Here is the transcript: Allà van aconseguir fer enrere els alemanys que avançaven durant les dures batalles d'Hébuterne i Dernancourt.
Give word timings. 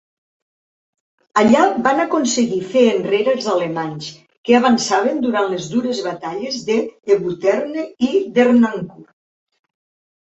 Allà 1.39 1.59
van 1.87 1.99
aconseguir 2.05 2.61
fer 2.71 2.81
enrere 2.93 3.35
els 3.37 3.49
alemanys 3.55 4.07
que 4.49 4.55
avançaven 4.59 5.21
durant 5.25 5.51
les 5.51 5.67
dures 5.73 5.99
batalles 6.07 6.57
d'Hébuterne 6.71 7.85
i 8.09 8.11
Dernancourt. 8.39 9.13